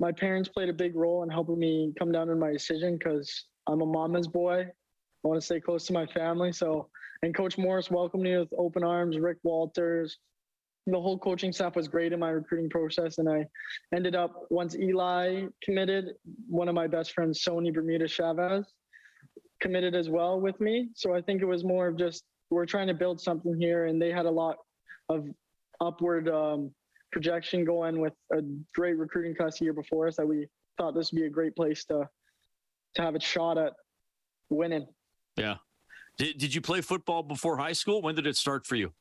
my 0.00 0.10
parents 0.10 0.48
played 0.48 0.68
a 0.68 0.72
big 0.72 0.96
role 0.96 1.22
in 1.22 1.30
helping 1.30 1.58
me 1.58 1.92
come 1.96 2.10
down 2.10 2.28
in 2.28 2.38
my 2.38 2.50
decision 2.50 2.98
because 2.98 3.46
I'm 3.68 3.82
a 3.82 3.86
mama's 3.86 4.26
boy. 4.26 4.62
I 4.62 5.28
want 5.28 5.40
to 5.40 5.44
stay 5.44 5.60
close 5.60 5.86
to 5.86 5.92
my 5.92 6.06
family. 6.06 6.52
So, 6.52 6.88
and 7.22 7.34
Coach 7.34 7.56
Morris 7.58 7.90
welcomed 7.90 8.24
me 8.24 8.36
with 8.36 8.52
open 8.58 8.82
arms. 8.82 9.18
Rick 9.18 9.38
Walters, 9.44 10.18
the 10.86 11.00
whole 11.00 11.18
coaching 11.18 11.52
staff 11.52 11.74
was 11.74 11.88
great 11.88 12.12
in 12.12 12.20
my 12.20 12.30
recruiting 12.30 12.70
process. 12.70 13.18
And 13.18 13.28
I 13.28 13.46
ended 13.94 14.14
up, 14.14 14.46
once 14.50 14.76
Eli 14.76 15.46
committed, 15.62 16.14
one 16.48 16.68
of 16.68 16.74
my 16.74 16.86
best 16.86 17.12
friends, 17.12 17.42
Sony 17.42 17.74
Bermuda 17.74 18.06
Chavez, 18.06 18.66
committed 19.60 19.94
as 19.96 20.08
well 20.08 20.40
with 20.40 20.60
me. 20.60 20.88
So 20.94 21.14
I 21.14 21.20
think 21.20 21.42
it 21.42 21.46
was 21.46 21.64
more 21.64 21.88
of 21.88 21.98
just, 21.98 22.22
we're 22.50 22.66
trying 22.66 22.86
to 22.86 22.94
build 22.94 23.20
something 23.20 23.58
here. 23.58 23.86
And 23.86 24.00
they 24.00 24.12
had 24.12 24.26
a 24.26 24.30
lot 24.30 24.58
of 25.08 25.26
upward 25.80 26.28
um, 26.28 26.70
projection 27.10 27.64
going 27.64 28.00
with 28.00 28.12
a 28.32 28.42
great 28.74 28.96
recruiting 28.96 29.34
class 29.34 29.60
year 29.60 29.72
before 29.72 30.06
us 30.06 30.16
that 30.16 30.26
we 30.26 30.46
thought 30.78 30.94
this 30.94 31.10
would 31.10 31.18
be 31.18 31.26
a 31.26 31.30
great 31.30 31.56
place 31.56 31.84
to, 31.86 32.08
to 32.94 33.02
have 33.02 33.16
a 33.16 33.20
shot 33.20 33.58
at 33.58 33.72
winning. 34.50 34.86
Yeah. 35.36 35.56
Did, 36.16 36.38
did 36.38 36.54
you 36.54 36.60
play 36.60 36.80
football 36.80 37.24
before 37.24 37.56
high 37.56 37.72
school? 37.72 38.02
When 38.02 38.14
did 38.14 38.26
it 38.26 38.36
start 38.36 38.66
for 38.66 38.76
you? 38.76 38.92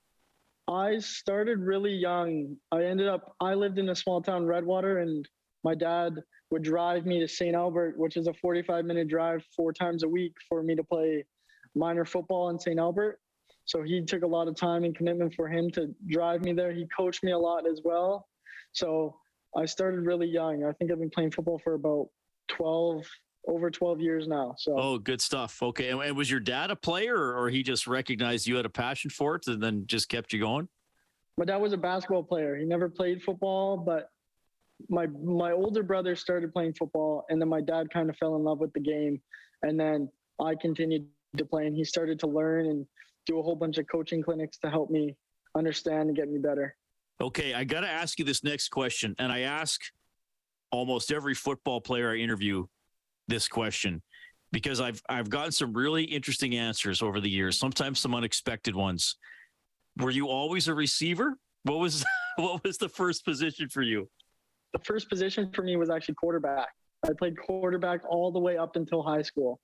I 0.67 0.97
started 0.99 1.59
really 1.59 1.93
young. 1.93 2.55
I 2.71 2.83
ended 2.83 3.07
up, 3.07 3.35
I 3.39 3.53
lived 3.53 3.77
in 3.77 3.89
a 3.89 3.95
small 3.95 4.21
town, 4.21 4.45
Redwater, 4.45 4.99
and 4.99 5.27
my 5.63 5.75
dad 5.75 6.15
would 6.51 6.63
drive 6.63 7.05
me 7.05 7.19
to 7.19 7.27
St. 7.27 7.55
Albert, 7.55 7.97
which 7.97 8.17
is 8.17 8.27
a 8.27 8.33
45 8.33 8.85
minute 8.85 9.07
drive 9.07 9.43
four 9.55 9.73
times 9.73 10.03
a 10.03 10.07
week 10.07 10.33
for 10.49 10.63
me 10.63 10.75
to 10.75 10.83
play 10.83 11.23
minor 11.75 12.05
football 12.05 12.49
in 12.49 12.59
St. 12.59 12.79
Albert. 12.79 13.19
So 13.65 13.81
he 13.81 14.03
took 14.03 14.23
a 14.23 14.27
lot 14.27 14.47
of 14.47 14.55
time 14.55 14.83
and 14.83 14.95
commitment 14.95 15.33
for 15.33 15.47
him 15.47 15.69
to 15.71 15.93
drive 16.07 16.43
me 16.43 16.53
there. 16.53 16.71
He 16.71 16.87
coached 16.95 17.23
me 17.23 17.31
a 17.31 17.37
lot 17.37 17.67
as 17.67 17.81
well. 17.83 18.27
So 18.73 19.15
I 19.55 19.65
started 19.65 20.01
really 20.01 20.27
young. 20.27 20.63
I 20.63 20.71
think 20.73 20.91
I've 20.91 20.99
been 20.99 21.09
playing 21.09 21.31
football 21.31 21.59
for 21.63 21.73
about 21.73 22.09
12, 22.49 23.03
over 23.47 23.69
12 23.69 24.01
years 24.01 24.27
now. 24.27 24.55
So 24.57 24.75
oh, 24.77 24.97
good 24.97 25.21
stuff. 25.21 25.61
Okay, 25.61 25.89
and, 25.89 26.17
was 26.17 26.29
your 26.29 26.39
dad 26.39 26.71
a 26.71 26.75
player, 26.75 27.15
or, 27.15 27.43
or 27.43 27.49
he 27.49 27.63
just 27.63 27.87
recognized 27.87 28.47
you 28.47 28.55
had 28.55 28.65
a 28.65 28.69
passion 28.69 29.09
for 29.09 29.35
it 29.35 29.47
and 29.47 29.61
then 29.61 29.85
just 29.87 30.09
kept 30.09 30.33
you 30.33 30.39
going? 30.39 30.67
My 31.37 31.45
dad 31.45 31.57
was 31.57 31.73
a 31.73 31.77
basketball 31.77 32.23
player. 32.23 32.55
He 32.55 32.65
never 32.65 32.89
played 32.89 33.21
football, 33.21 33.77
but 33.77 34.09
my 34.89 35.07
my 35.07 35.51
older 35.51 35.83
brother 35.83 36.15
started 36.15 36.53
playing 36.53 36.73
football, 36.73 37.25
and 37.29 37.41
then 37.41 37.49
my 37.49 37.61
dad 37.61 37.89
kind 37.91 38.09
of 38.09 38.17
fell 38.17 38.35
in 38.35 38.43
love 38.43 38.59
with 38.59 38.73
the 38.73 38.79
game, 38.79 39.21
and 39.63 39.79
then 39.79 40.09
I 40.41 40.55
continued 40.55 41.07
to 41.37 41.45
play, 41.45 41.67
and 41.67 41.75
he 41.75 41.83
started 41.83 42.19
to 42.19 42.27
learn 42.27 42.67
and 42.67 42.85
do 43.25 43.39
a 43.39 43.43
whole 43.43 43.55
bunch 43.55 43.77
of 43.77 43.87
coaching 43.87 44.21
clinics 44.21 44.57
to 44.59 44.69
help 44.69 44.89
me 44.89 45.15
understand 45.55 46.09
and 46.09 46.15
get 46.15 46.29
me 46.29 46.37
better. 46.37 46.75
Okay, 47.21 47.53
I 47.53 47.63
got 47.63 47.81
to 47.81 47.89
ask 47.89 48.19
you 48.19 48.25
this 48.25 48.43
next 48.43 48.69
question, 48.69 49.15
and 49.19 49.31
I 49.31 49.41
ask 49.41 49.81
almost 50.71 51.11
every 51.11 51.33
football 51.33 51.79
player 51.79 52.11
I 52.11 52.17
interview 52.17 52.65
this 53.27 53.47
question 53.47 54.01
because 54.51 54.79
I've 54.79 55.01
I've 55.09 55.29
gotten 55.29 55.51
some 55.51 55.73
really 55.73 56.03
interesting 56.03 56.55
answers 56.55 57.01
over 57.01 57.19
the 57.19 57.29
years. 57.29 57.57
Sometimes 57.57 57.99
some 57.99 58.15
unexpected 58.15 58.75
ones. 58.75 59.17
Were 59.97 60.11
you 60.11 60.27
always 60.27 60.67
a 60.67 60.73
receiver? 60.73 61.37
What 61.63 61.79
was 61.79 62.05
what 62.37 62.63
was 62.63 62.77
the 62.77 62.89
first 62.89 63.25
position 63.25 63.69
for 63.69 63.81
you? 63.81 64.09
The 64.73 64.79
first 64.79 65.09
position 65.09 65.51
for 65.53 65.61
me 65.61 65.77
was 65.77 65.89
actually 65.89 66.15
quarterback. 66.15 66.69
I 67.05 67.09
played 67.17 67.37
quarterback 67.37 68.01
all 68.09 68.31
the 68.31 68.39
way 68.39 68.57
up 68.57 68.75
until 68.75 69.03
high 69.03 69.21
school. 69.21 69.59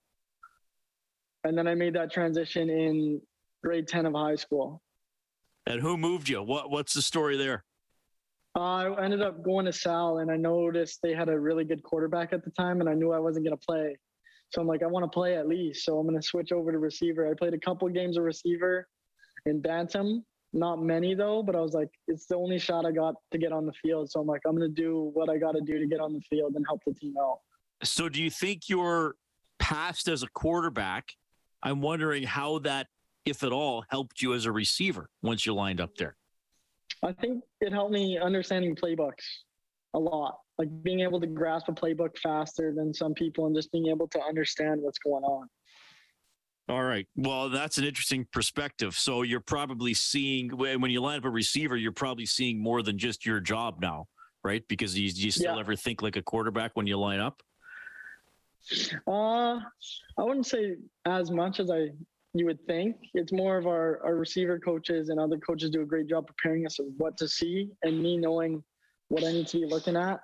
And 1.43 1.57
then 1.57 1.67
I 1.67 1.75
made 1.75 1.93
that 1.95 2.11
transition 2.11 2.69
in 2.69 3.21
grade 3.63 3.87
10 3.87 4.05
of 4.05 4.13
high 4.13 4.35
school. 4.35 4.81
And 5.65 5.81
who 5.81 5.97
moved 5.97 6.29
you? 6.29 6.41
What 6.43 6.69
what's 6.69 6.93
the 6.93 7.01
story 7.01 7.37
there? 7.37 7.63
I 8.55 8.93
ended 9.01 9.21
up 9.21 9.43
going 9.43 9.65
to 9.65 9.73
Sal, 9.73 10.19
and 10.19 10.29
I 10.29 10.35
noticed 10.35 10.99
they 11.01 11.13
had 11.13 11.29
a 11.29 11.39
really 11.39 11.63
good 11.63 11.83
quarterback 11.83 12.33
at 12.33 12.43
the 12.43 12.51
time, 12.51 12.81
and 12.81 12.89
I 12.89 12.93
knew 12.93 13.11
I 13.11 13.19
wasn't 13.19 13.45
going 13.45 13.57
to 13.57 13.65
play. 13.65 13.97
So 14.49 14.59
I'm 14.59 14.67
like, 14.67 14.83
I 14.83 14.87
want 14.87 15.05
to 15.05 15.09
play 15.09 15.37
at 15.37 15.47
least. 15.47 15.85
So 15.85 15.97
I'm 15.97 16.05
going 16.05 16.19
to 16.19 16.27
switch 16.27 16.51
over 16.51 16.71
to 16.71 16.77
receiver. 16.77 17.29
I 17.29 17.33
played 17.33 17.53
a 17.53 17.59
couple 17.59 17.87
games 17.87 18.17
of 18.17 18.23
receiver 18.23 18.87
in 19.45 19.61
Bantam, 19.61 20.25
not 20.53 20.81
many 20.81 21.15
though, 21.15 21.41
but 21.41 21.55
I 21.55 21.61
was 21.61 21.73
like, 21.73 21.89
it's 22.07 22.25
the 22.25 22.35
only 22.35 22.59
shot 22.59 22.85
I 22.85 22.91
got 22.91 23.15
to 23.31 23.37
get 23.37 23.53
on 23.53 23.65
the 23.65 23.71
field. 23.81 24.11
So 24.11 24.19
I'm 24.19 24.27
like, 24.27 24.41
I'm 24.45 24.55
going 24.55 24.69
to 24.69 24.81
do 24.81 25.09
what 25.13 25.29
I 25.29 25.37
got 25.37 25.53
to 25.53 25.61
do 25.61 25.79
to 25.79 25.87
get 25.87 26.01
on 26.01 26.13
the 26.13 26.19
field 26.29 26.55
and 26.55 26.65
help 26.67 26.81
the 26.85 26.93
team 26.93 27.15
out. 27.17 27.39
So 27.83 28.09
do 28.09 28.21
you 28.21 28.29
think 28.29 28.67
you're 28.67 29.15
past 29.57 30.09
as 30.09 30.23
a 30.23 30.27
quarterback? 30.27 31.13
I'm 31.63 31.79
wondering 31.81 32.23
how 32.23 32.59
that, 32.59 32.87
if 33.25 33.43
at 33.43 33.53
all, 33.53 33.85
helped 33.89 34.21
you 34.21 34.33
as 34.33 34.45
a 34.45 34.51
receiver 34.51 35.09
once 35.21 35.45
you 35.45 35.53
lined 35.53 35.79
up 35.79 35.95
there. 35.95 36.17
I 37.03 37.13
think 37.13 37.43
it 37.61 37.73
helped 37.73 37.93
me 37.93 38.17
understanding 38.17 38.75
playbooks 38.75 39.25
a 39.93 39.99
lot, 39.99 40.37
like 40.57 40.69
being 40.83 40.99
able 41.01 41.19
to 41.19 41.27
grasp 41.27 41.67
a 41.67 41.73
playbook 41.73 42.17
faster 42.17 42.73
than 42.73 42.93
some 42.93 43.13
people 43.13 43.47
and 43.47 43.55
just 43.55 43.71
being 43.71 43.87
able 43.87 44.07
to 44.09 44.21
understand 44.21 44.81
what's 44.81 44.99
going 44.99 45.23
on. 45.23 45.47
All 46.69 46.83
right. 46.83 47.07
Well, 47.15 47.49
that's 47.49 47.77
an 47.77 47.83
interesting 47.83 48.25
perspective. 48.31 48.93
So 48.93 49.23
you're 49.23 49.41
probably 49.41 49.93
seeing 49.93 50.49
when 50.49 50.89
you 50.89 51.01
line 51.01 51.17
up 51.17 51.25
a 51.25 51.29
receiver, 51.29 51.75
you're 51.75 51.91
probably 51.91 52.25
seeing 52.25 52.61
more 52.61 52.81
than 52.83 52.97
just 52.97 53.25
your 53.25 53.39
job 53.39 53.81
now, 53.81 54.05
right? 54.43 54.63
Because 54.69 54.97
you, 54.97 55.09
you 55.13 55.31
still 55.31 55.55
Yeah. 55.55 55.59
ever 55.59 55.75
think 55.75 56.01
like 56.01 56.15
a 56.15 56.21
quarterback 56.21 56.71
when 56.75 56.87
you 56.87 56.97
line 56.97 57.19
up. 57.19 57.41
Uh, 59.07 59.59
I 60.17 60.23
wouldn't 60.23 60.45
say 60.45 60.77
as 61.05 61.31
much 61.31 61.59
as 61.59 61.71
I 61.71 61.89
you 62.33 62.45
would 62.45 62.65
think. 62.65 62.95
It's 63.13 63.31
more 63.31 63.57
of 63.57 63.67
our, 63.67 64.01
our 64.03 64.15
receiver 64.15 64.59
coaches 64.59 65.09
and 65.09 65.19
other 65.19 65.37
coaches 65.37 65.69
do 65.69 65.81
a 65.81 65.85
great 65.85 66.07
job 66.07 66.27
preparing 66.27 66.65
us 66.65 66.79
of 66.79 66.85
what 66.97 67.17
to 67.17 67.27
see, 67.27 67.69
and 67.83 68.01
me 68.01 68.17
knowing 68.17 68.63
what 69.09 69.23
I 69.23 69.31
need 69.31 69.47
to 69.47 69.59
be 69.59 69.65
looking 69.65 69.97
at 69.97 70.21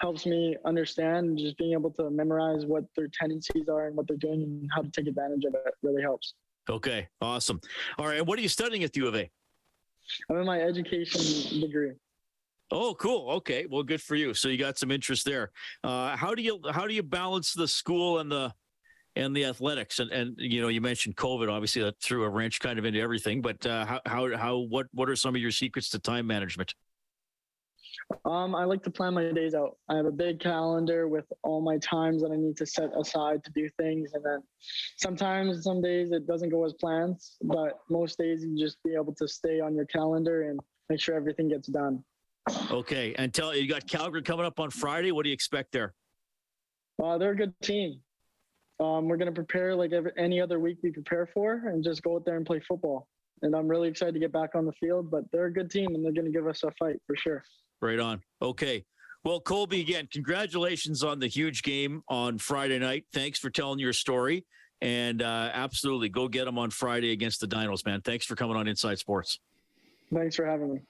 helps 0.00 0.26
me 0.26 0.56
understand. 0.64 1.28
and 1.28 1.38
Just 1.38 1.56
being 1.56 1.72
able 1.72 1.90
to 1.92 2.10
memorize 2.10 2.66
what 2.66 2.84
their 2.96 3.08
tendencies 3.18 3.68
are 3.68 3.86
and 3.86 3.96
what 3.96 4.08
they're 4.08 4.16
doing 4.16 4.42
and 4.42 4.68
how 4.74 4.82
to 4.82 4.90
take 4.90 5.06
advantage 5.06 5.44
of 5.44 5.54
it 5.54 5.74
really 5.82 6.02
helps. 6.02 6.34
Okay. 6.68 7.06
Awesome. 7.20 7.60
All 7.98 8.06
right. 8.06 8.24
What 8.24 8.38
are 8.38 8.42
you 8.42 8.48
studying 8.48 8.82
at 8.84 8.92
the 8.92 9.00
U 9.00 9.08
of 9.08 9.14
A? 9.14 9.30
I'm 10.30 10.36
in 10.38 10.46
my 10.46 10.60
education 10.60 11.60
degree. 11.60 11.92
Oh, 12.70 12.94
cool. 12.94 13.30
Okay. 13.30 13.66
Well, 13.66 13.82
good 13.82 14.02
for 14.02 14.16
you. 14.16 14.34
So 14.34 14.48
you 14.48 14.58
got 14.58 14.78
some 14.78 14.90
interest 14.90 15.24
there. 15.24 15.52
Uh, 15.84 16.16
how 16.16 16.34
do 16.34 16.42
you 16.42 16.60
how 16.72 16.86
do 16.86 16.94
you 16.94 17.02
balance 17.02 17.52
the 17.52 17.68
school 17.68 18.18
and 18.18 18.32
the 18.32 18.52
and 19.16 19.34
the 19.34 19.44
athletics? 19.44 19.98
And 19.98 20.10
and 20.10 20.34
you 20.38 20.60
know, 20.60 20.68
you 20.68 20.80
mentioned 20.80 21.16
COVID. 21.16 21.50
Obviously, 21.50 21.82
that 21.82 22.00
threw 22.00 22.24
a 22.24 22.28
wrench 22.28 22.60
kind 22.60 22.78
of 22.78 22.84
into 22.84 23.00
everything. 23.00 23.42
But 23.42 23.64
uh, 23.66 23.84
how 23.86 24.00
how 24.06 24.36
how 24.36 24.58
what 24.58 24.86
what 24.92 25.08
are 25.08 25.16
some 25.16 25.34
of 25.34 25.40
your 25.40 25.50
secrets 25.50 25.88
to 25.90 25.98
time 25.98 26.26
management? 26.26 26.74
Um, 28.26 28.54
I 28.54 28.64
like 28.64 28.82
to 28.82 28.90
plan 28.90 29.14
my 29.14 29.30
days 29.32 29.54
out. 29.54 29.78
I 29.88 29.96
have 29.96 30.04
a 30.04 30.12
big 30.12 30.38
calendar 30.38 31.08
with 31.08 31.24
all 31.42 31.62
my 31.62 31.78
times 31.78 32.22
that 32.22 32.32
I 32.32 32.36
need 32.36 32.56
to 32.58 32.66
set 32.66 32.90
aside 32.98 33.42
to 33.44 33.50
do 33.52 33.68
things, 33.78 34.12
and 34.12 34.24
then 34.24 34.40
sometimes, 34.96 35.62
some 35.62 35.80
days 35.80 36.12
it 36.12 36.26
doesn't 36.26 36.50
go 36.50 36.64
as 36.64 36.74
planned, 36.74 37.18
but 37.42 37.80
most 37.88 38.18
days 38.18 38.44
you 38.44 38.58
just 38.58 38.82
be 38.82 38.94
able 38.94 39.14
to 39.14 39.26
stay 39.26 39.60
on 39.60 39.74
your 39.74 39.86
calendar 39.86 40.42
and 40.50 40.60
make 40.90 41.00
sure 41.00 41.14
everything 41.14 41.48
gets 41.48 41.68
done. 41.68 42.04
Okay. 42.70 43.14
And 43.16 43.32
tell 43.32 43.54
you 43.54 43.68
got 43.68 43.86
Calgary 43.86 44.22
coming 44.22 44.46
up 44.46 44.60
on 44.60 44.70
Friday. 44.70 45.12
What 45.12 45.22
do 45.24 45.30
you 45.30 45.34
expect 45.34 45.72
there? 45.72 45.94
Uh, 47.02 47.18
they're 47.18 47.32
a 47.32 47.36
good 47.36 47.54
team. 47.62 48.00
Um, 48.84 49.08
we're 49.08 49.16
gonna 49.16 49.32
prepare 49.32 49.74
like 49.74 49.92
every, 49.92 50.12
any 50.18 50.40
other 50.40 50.60
week 50.60 50.78
we 50.82 50.90
prepare 50.90 51.26
for, 51.32 51.68
and 51.68 51.82
just 51.82 52.02
go 52.02 52.16
out 52.16 52.24
there 52.24 52.36
and 52.36 52.44
play 52.44 52.60
football. 52.68 53.08
And 53.42 53.54
I'm 53.54 53.66
really 53.66 53.88
excited 53.88 54.12
to 54.12 54.20
get 54.20 54.32
back 54.32 54.54
on 54.54 54.66
the 54.66 54.72
field. 54.72 55.10
But 55.10 55.24
they're 55.32 55.46
a 55.46 55.52
good 55.52 55.70
team, 55.70 55.94
and 55.94 56.04
they're 56.04 56.12
gonna 56.12 56.30
give 56.30 56.46
us 56.46 56.62
a 56.64 56.70
fight 56.78 57.00
for 57.06 57.16
sure. 57.16 57.42
Right 57.80 57.98
on. 57.98 58.22
Okay. 58.42 58.84
Well, 59.24 59.40
Colby, 59.40 59.80
again, 59.80 60.06
congratulations 60.12 61.02
on 61.02 61.18
the 61.18 61.28
huge 61.28 61.62
game 61.62 62.02
on 62.08 62.36
Friday 62.36 62.78
night. 62.78 63.06
Thanks 63.14 63.38
for 63.38 63.48
telling 63.48 63.78
your 63.78 63.94
story. 63.94 64.44
And 64.82 65.22
uh, 65.22 65.50
absolutely, 65.54 66.10
go 66.10 66.28
get 66.28 66.44
them 66.44 66.58
on 66.58 66.68
Friday 66.68 67.12
against 67.12 67.40
the 67.40 67.46
Dinos, 67.46 67.86
man. 67.86 68.02
Thanks 68.02 68.26
for 68.26 68.34
coming 68.34 68.54
on 68.54 68.68
Inside 68.68 68.98
Sports. 68.98 69.40
Thanks 70.12 70.36
for 70.36 70.44
having 70.44 70.74
me. 70.74 70.80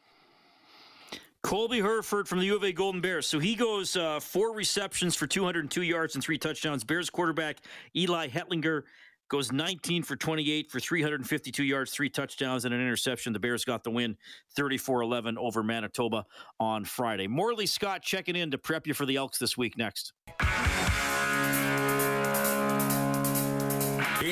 Colby 1.45 1.79
Herford 1.81 2.27
from 2.27 2.39
the 2.39 2.47
U 2.47 2.57
of 2.57 2.65
A 2.65 2.73
Golden 2.73 3.03
Bears. 3.03 3.27
So 3.27 3.39
he 3.39 3.55
goes 3.55 3.97
uh, 3.97 4.19
four 4.19 4.55
receptions 4.55 5.15
for 5.15 5.27
202 5.27 5.83
yards 5.83 6.15
and 6.15 6.25
three 6.25 6.39
touchdowns. 6.39 6.85
Bears 6.85 7.11
quarterback 7.11 7.59
Eli 7.95 8.29
Hetlinger 8.29 8.85
goes 9.29 9.53
19 9.53 10.03
for 10.05 10.17
28 10.17 10.71
for 10.71 10.81
352 10.81 11.63
yards, 11.63 11.91
three 11.91 12.09
touchdowns, 12.09 12.65
and 12.65 12.73
an 12.73 12.81
interception. 12.81 13.35
The 13.35 13.39
Bears 13.39 13.63
got 13.63 13.85
the 13.85 13.91
win 13.91 14.17
34 14.57 15.03
11 15.03 15.37
over 15.37 15.63
Manitoba 15.63 16.25
on 16.59 16.87
Friday. 16.87 17.27
Morley 17.27 17.67
Scott 17.67 18.01
checking 18.01 18.37
in 18.37 18.51
to 18.51 18.57
prep 18.57 18.87
you 18.87 18.95
for 18.95 19.05
the 19.05 19.17
Elks 19.17 19.39
this 19.39 19.55
week 19.55 19.77
next. 19.77 20.15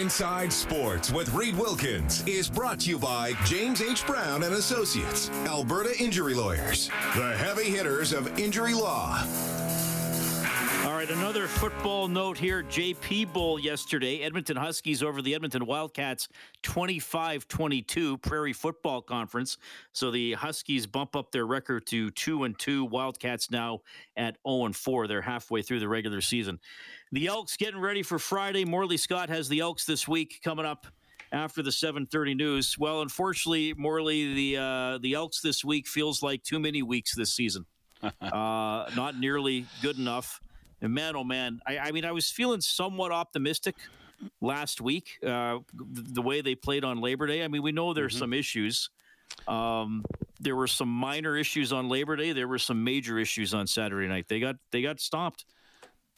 Inside 0.02 0.52
Sports 0.52 1.12
with 1.12 1.32
Reed 1.32 1.56
Wilkins 1.56 2.26
is 2.26 2.50
brought 2.50 2.80
to 2.80 2.90
you 2.90 2.99
by 2.99 3.35
James 3.44 3.80
H. 3.80 4.04
Brown 4.04 4.42
and 4.42 4.54
Associates, 4.56 5.30
Alberta 5.47 5.97
Injury 5.97 6.35
Lawyers, 6.35 6.88
the 7.14 7.37
heavy 7.37 7.71
hitters 7.71 8.12
of 8.12 8.37
injury 8.37 8.75
law. 8.75 9.25
All 10.85 10.94
right, 10.94 11.09
another 11.09 11.47
football 11.47 12.09
note 12.09 12.37
here. 12.37 12.64
JP 12.64 13.32
Bowl 13.32 13.61
yesterday. 13.61 14.23
Edmonton 14.23 14.56
Huskies 14.56 15.04
over 15.04 15.23
the 15.23 15.37
Edmonton 15.37 15.66
Wildcats 15.66 16.28
25 16.64 17.47
22 17.47 18.18
Prairie 18.18 18.52
Football 18.52 19.02
Conference. 19.02 19.56
So 19.92 20.11
the 20.11 20.32
Huskies 20.32 20.88
bump 20.88 21.14
up 21.14 21.30
their 21.30 21.47
record 21.47 21.87
to 21.87 22.11
2 22.11 22.42
and 22.42 22.59
2. 22.59 22.87
Wildcats 22.87 23.52
now 23.52 23.82
at 24.16 24.37
0 24.44 24.64
and 24.64 24.75
4. 24.75 25.06
They're 25.06 25.23
halfway 25.23 25.62
through 25.62 25.78
the 25.78 25.88
regular 25.88 26.21
season. 26.21 26.59
The 27.12 27.26
Elks 27.26 27.59
getting 27.59 27.78
ready 27.78 28.02
for 28.02 28.19
Friday. 28.19 28.64
Morley 28.64 28.97
Scott 28.97 29.28
has 29.28 29.47
the 29.47 29.61
Elks 29.61 29.85
this 29.85 30.09
week 30.09 30.40
coming 30.42 30.64
up 30.64 30.87
after 31.31 31.62
the 31.62 31.71
7:30 31.71 32.35
news. 32.35 32.78
Well, 32.78 33.02
unfortunately, 33.02 33.75
Morley, 33.75 34.33
the 34.33 34.57
uh, 34.57 34.99
the 34.99 35.12
Elks 35.12 35.42
this 35.42 35.62
week 35.62 35.87
feels 35.87 36.23
like 36.23 36.42
too 36.42 36.59
many 36.59 36.83
weeks 36.83 37.14
this 37.14 37.35
season. 37.35 37.66
uh, 38.02 38.90
not 38.97 39.19
nearly 39.21 39.66
good 39.83 39.99
enough. 39.99 40.40
And 40.81 40.95
man, 40.95 41.14
oh 41.14 41.23
man, 41.23 41.61
I, 41.66 41.78
I 41.78 41.92
mean, 41.92 42.07
I 42.07 42.12
was 42.12 42.31
feeling 42.31 42.62
somewhat 42.62 43.12
optimistic 43.12 43.76
last 44.40 44.81
week. 44.81 45.19
Uh, 45.25 45.59
the 45.75 46.23
way 46.23 46.40
they 46.40 46.54
played 46.54 46.83
on 46.83 47.02
Labor 47.02 47.26
Day. 47.26 47.45
I 47.45 47.49
mean, 47.49 47.62
we 47.62 47.73
know 47.73 47.92
there's 47.92 48.16
some 48.16 48.33
issues. 48.33 48.88
Um, 49.47 50.02
there 50.40 50.57
were 50.57 50.66
some 50.66 50.88
minor 50.88 51.37
issues 51.37 51.75
on 51.75 51.90
Labor 51.90 52.16
Day. 52.16 52.33
There 52.33 52.49
were 52.49 52.59
some 52.59 52.83
major 52.83 53.19
issues 53.19 53.52
on 53.52 53.66
Saturday 53.66 54.09
night. 54.09 54.28
They 54.28 54.40
got 54.40 54.57
they 54.71 54.81
got 54.81 54.99
stomped. 54.99 55.45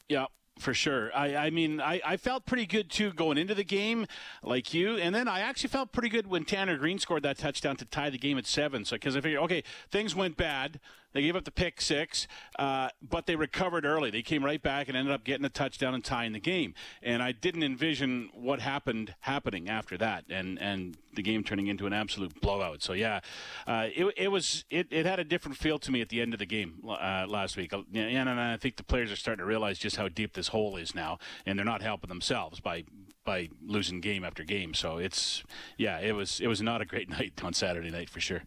Yeah, 0.07 0.25
for 0.57 0.73
sure. 0.73 1.11
I, 1.15 1.35
I 1.35 1.49
mean, 1.49 1.81
I, 1.81 2.01
I 2.05 2.17
felt 2.17 2.45
pretty 2.45 2.65
good 2.65 2.89
too 2.89 3.11
going 3.11 3.37
into 3.37 3.53
the 3.53 3.63
game, 3.63 4.07
like 4.41 4.73
you. 4.73 4.97
And 4.97 5.13
then 5.13 5.27
I 5.27 5.41
actually 5.41 5.69
felt 5.69 5.91
pretty 5.91 6.09
good 6.09 6.27
when 6.27 6.45
Tanner 6.45 6.77
Green 6.77 6.99
scored 6.99 7.23
that 7.23 7.37
touchdown 7.37 7.75
to 7.77 7.85
tie 7.85 8.09
the 8.09 8.17
game 8.17 8.37
at 8.37 8.45
seven. 8.45 8.85
So, 8.85 8.95
because 8.95 9.15
I 9.15 9.21
figured, 9.21 9.41
okay, 9.43 9.63
things 9.89 10.15
went 10.15 10.37
bad. 10.37 10.79
They 11.15 11.21
gave 11.21 11.37
up 11.37 11.45
the 11.45 11.51
pick 11.51 11.79
six, 11.79 12.27
uh, 12.59 12.89
but 13.01 13.25
they 13.25 13.37
recovered 13.37 13.85
early. 13.85 14.11
They 14.11 14.21
came 14.21 14.43
right 14.43 14.61
back 14.61 14.89
and 14.89 14.97
ended 14.97 15.13
up 15.13 15.23
getting 15.23 15.45
a 15.45 15.49
touchdown 15.49 15.93
and 15.93 16.03
tying 16.03 16.33
the 16.33 16.41
game. 16.41 16.73
And 17.01 17.23
I 17.23 17.31
didn't 17.31 17.63
envision 17.63 18.29
what 18.33 18.59
happened 18.59 19.15
happening 19.21 19.69
after 19.69 19.97
that, 19.97 20.25
and 20.29 20.59
and 20.59 20.97
the 21.13 21.21
game 21.21 21.45
turning 21.45 21.67
into 21.67 21.87
an 21.87 21.93
absolute 21.93 22.41
blowout. 22.41 22.83
So 22.83 22.91
yeah, 22.91 23.21
uh, 23.65 23.87
it, 23.95 24.13
it 24.17 24.27
was 24.27 24.65
it, 24.69 24.87
it 24.91 25.05
had 25.05 25.19
a 25.19 25.23
different 25.23 25.57
feel 25.57 25.79
to 25.79 25.91
me 25.91 26.01
at 26.01 26.09
the 26.09 26.19
end 26.19 26.33
of 26.33 26.39
the 26.39 26.45
game 26.45 26.83
uh, 26.85 27.25
last 27.29 27.55
week. 27.55 27.71
Yeah, 27.93 28.03
and 28.03 28.29
I 28.29 28.57
think 28.57 28.75
the 28.75 28.83
players 28.83 29.09
are 29.09 29.15
starting 29.15 29.39
to 29.41 29.45
realize 29.45 29.79
just 29.79 29.95
how 29.95 30.09
deep 30.09 30.33
this 30.33 30.49
hole 30.49 30.75
is 30.75 30.93
now, 30.93 31.17
and 31.45 31.57
they're 31.57 31.65
not 31.65 31.81
helping 31.81 32.09
themselves 32.09 32.59
by 32.59 32.83
by 33.23 33.47
losing 33.65 34.01
game 34.01 34.25
after 34.25 34.43
game. 34.43 34.73
So 34.73 34.97
it's 34.97 35.43
yeah, 35.77 35.99
it 35.99 36.11
was 36.11 36.41
it 36.41 36.47
was 36.47 36.61
not 36.61 36.81
a 36.81 36.85
great 36.85 37.09
night 37.17 37.41
on 37.41 37.53
Saturday 37.53 37.89
night 37.89 38.09
for 38.09 38.19
sure. 38.19 38.43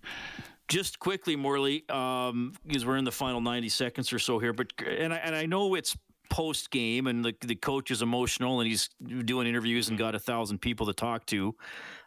Just 0.68 0.98
quickly, 0.98 1.34
Morley, 1.34 1.88
um, 1.88 2.52
because 2.66 2.84
we're 2.84 2.98
in 2.98 3.04
the 3.04 3.12
final 3.12 3.40
90 3.40 3.68
seconds 3.70 4.12
or 4.12 4.18
so 4.18 4.38
here, 4.38 4.52
but 4.52 4.72
and 4.86 5.14
I, 5.14 5.16
and 5.16 5.34
I 5.34 5.46
know 5.46 5.74
it's 5.74 5.96
post 6.30 6.70
game 6.70 7.06
and 7.06 7.24
the 7.24 7.34
the 7.40 7.54
coach 7.54 7.90
is 7.90 8.02
emotional 8.02 8.60
and 8.60 8.68
he's 8.68 8.90
doing 9.24 9.46
interviews 9.46 9.88
and 9.88 9.96
got 9.96 10.14
a 10.14 10.18
thousand 10.18 10.58
people 10.58 10.86
to 10.86 10.92
talk 10.92 11.24
to. 11.26 11.54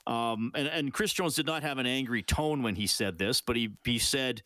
Um, 0.06 0.52
and, 0.54 0.68
and 0.68 0.94
Chris 0.94 1.12
Jones 1.12 1.36
did 1.36 1.48
not 1.48 1.64
have 1.64 1.80
an 1.80 1.88
angry 1.88 2.22
tone 2.22 2.62
when 2.62 2.76
he 2.76 2.86
said 2.86 3.18
this, 3.18 3.42
but 3.42 3.56
he 3.56 3.70
he 3.84 3.98
said 3.98 4.44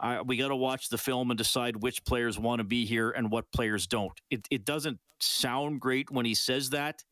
I, 0.00 0.22
we 0.22 0.36
got 0.36 0.48
to 0.48 0.56
watch 0.56 0.88
the 0.88 0.98
film 0.98 1.30
and 1.30 1.38
decide 1.38 1.82
which 1.82 2.04
players 2.04 2.38
want 2.38 2.60
to 2.60 2.64
be 2.64 2.84
here 2.84 3.10
and 3.10 3.30
what 3.30 3.50
players 3.52 3.86
don't. 3.86 4.12
It, 4.30 4.46
it 4.50 4.64
doesn't 4.64 4.98
sound 5.20 5.80
great 5.80 6.10
when 6.10 6.24
he 6.24 6.34
says 6.34 6.70
that. 6.70 7.02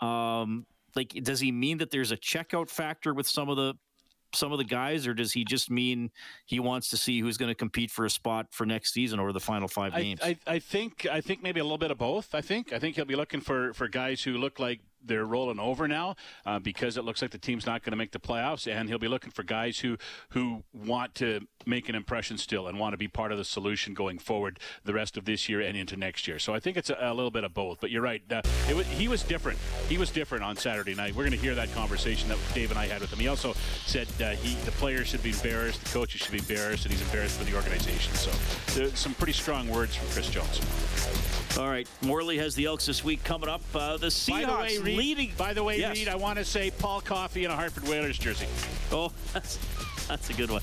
Um, 0.00 0.66
like, 0.96 1.10
does 1.22 1.40
he 1.40 1.52
mean 1.52 1.78
that 1.78 1.90
there's 1.90 2.12
a 2.12 2.16
checkout 2.16 2.70
factor 2.70 3.12
with 3.12 3.28
some 3.28 3.48
of 3.48 3.56
the 3.56 3.74
some 4.32 4.52
of 4.52 4.58
the 4.58 4.64
guys, 4.64 5.06
or 5.06 5.14
does 5.14 5.32
he 5.32 5.44
just 5.44 5.70
mean 5.70 6.10
he 6.46 6.60
wants 6.60 6.90
to 6.90 6.96
see 6.96 7.20
who's 7.20 7.36
going 7.36 7.50
to 7.50 7.54
compete 7.54 7.90
for 7.90 8.04
a 8.04 8.10
spot 8.10 8.46
for 8.50 8.66
next 8.66 8.92
season 8.92 9.20
over 9.20 9.32
the 9.32 9.40
final 9.40 9.68
five 9.68 9.94
I, 9.94 10.02
games? 10.02 10.20
I, 10.22 10.38
I 10.46 10.58
think 10.58 11.06
I 11.10 11.20
think 11.20 11.42
maybe 11.42 11.60
a 11.60 11.64
little 11.64 11.78
bit 11.78 11.90
of 11.90 11.98
both. 11.98 12.34
I 12.34 12.40
think 12.40 12.72
I 12.72 12.78
think 12.78 12.96
he'll 12.96 13.04
be 13.04 13.16
looking 13.16 13.40
for 13.40 13.72
for 13.74 13.88
guys 13.88 14.22
who 14.22 14.38
look 14.38 14.58
like 14.58 14.80
they're 15.04 15.24
rolling 15.24 15.58
over 15.58 15.88
now 15.88 16.16
uh, 16.46 16.58
because 16.58 16.96
it 16.96 17.04
looks 17.04 17.22
like 17.22 17.30
the 17.30 17.38
team's 17.38 17.66
not 17.66 17.82
going 17.82 17.92
to 17.92 17.96
make 17.96 18.12
the 18.12 18.20
playoffs, 18.20 18.70
and 18.70 18.88
he'll 18.88 18.98
be 18.98 19.08
looking 19.08 19.30
for 19.30 19.42
guys 19.42 19.80
who 19.80 19.96
who 20.30 20.62
want 20.72 21.14
to 21.16 21.40
make 21.66 21.88
an 21.88 21.94
impression 21.94 22.38
still 22.38 22.66
and 22.66 22.78
want 22.78 22.92
to 22.92 22.98
be 22.98 23.08
part 23.08 23.32
of 23.32 23.38
the 23.38 23.44
solution 23.44 23.94
going 23.94 24.18
forward 24.18 24.58
the 24.84 24.94
rest 24.94 25.16
of 25.16 25.24
this 25.24 25.48
year 25.48 25.60
and 25.60 25.76
into 25.76 25.96
next 25.96 26.26
year. 26.26 26.38
So 26.38 26.54
I 26.54 26.60
think 26.60 26.76
it's 26.76 26.90
a, 26.90 26.96
a 27.00 27.14
little 27.14 27.30
bit 27.30 27.44
of 27.44 27.52
both. 27.54 27.80
But 27.80 27.90
you're 27.90 28.02
right, 28.02 28.22
uh, 28.30 28.42
was, 28.74 28.86
he 28.86 29.08
was 29.08 29.22
different. 29.22 29.58
He 29.88 29.98
was 29.98 30.10
different 30.10 30.44
on 30.44 30.56
Saturday 30.56 30.94
night. 30.94 31.14
We're 31.14 31.24
going 31.24 31.32
to 31.32 31.38
hear 31.38 31.54
that 31.54 31.72
conversation 31.74 32.28
that 32.28 32.38
Dave 32.54 32.70
and 32.70 32.78
I 32.78 32.86
had 32.86 33.00
with 33.00 33.12
him. 33.12 33.18
He 33.18 33.28
also 33.28 33.54
said 33.86 34.08
uh, 34.20 34.30
he 34.30 34.54
the 34.64 34.72
players 34.72 35.08
should 35.08 35.22
be 35.22 35.30
embarrassed, 35.30 35.82
the 35.84 35.90
coaches 35.90 36.20
should 36.20 36.32
be 36.32 36.38
embarrassed, 36.38 36.84
and 36.84 36.92
he's 36.92 37.02
embarrassed 37.02 37.38
for 37.38 37.44
the 37.44 37.54
organization. 37.54 38.14
So 38.14 38.30
some 38.94 39.14
pretty 39.14 39.32
strong 39.32 39.68
words 39.68 39.96
from 39.96 40.08
Chris 40.08 40.28
Jones. 40.30 41.39
All 41.58 41.68
right, 41.68 41.88
Morley 42.00 42.38
has 42.38 42.54
the 42.54 42.66
Elks 42.66 42.86
this 42.86 43.04
week 43.04 43.22
coming 43.24 43.48
up. 43.48 43.60
Uh, 43.74 43.96
the 43.96 44.06
Seahawks 44.06 44.30
By 44.30 44.44
the 44.44 44.52
way, 44.56 44.78
Reed, 44.78 44.96
leading. 44.98 45.32
By 45.36 45.52
the 45.52 45.64
way, 45.64 45.78
Yes. 45.78 45.96
Reed, 45.96 46.08
I 46.08 46.14
want 46.14 46.38
to 46.38 46.44
say 46.44 46.70
Paul 46.70 47.00
Coffey 47.00 47.44
in 47.44 47.50
a 47.50 47.56
Hartford 47.56 47.88
Whalers 47.88 48.18
jersey. 48.18 48.46
Oh, 48.92 49.12
that's, 49.32 49.58
that's 50.06 50.30
a 50.30 50.32
good 50.32 50.50
one. 50.50 50.62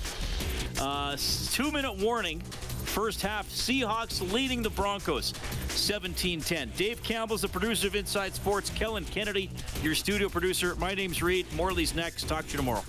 Uh, 0.80 1.18
two 1.52 1.72
minute 1.72 1.98
warning. 1.98 2.42
First 2.86 3.22
half, 3.22 3.48
Seahawks 3.50 4.32
leading 4.32 4.64
the 4.64 4.70
Broncos 4.72 5.34
17 5.70 6.42
10. 6.42 6.72
Dave 6.78 7.04
Campbell's 7.04 7.42
the 7.42 7.48
producer 7.48 7.88
of 7.88 7.96
Inside 7.96 8.34
Sports. 8.34 8.72
Kellen 8.72 9.06
Kennedy, 9.06 9.52
your 9.84 9.94
studio 9.94 10.30
producer. 10.30 10.74
My 10.78 10.96
name's 10.96 11.22
Reed. 11.22 11.46
Morley's 11.54 11.94
next. 11.94 12.28
Talk 12.28 12.46
to 12.48 12.52
you 12.54 12.58
tomorrow. 12.58 12.84